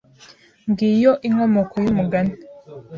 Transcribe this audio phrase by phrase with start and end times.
[0.69, 2.33] Ngiyo inkomoko y'umugani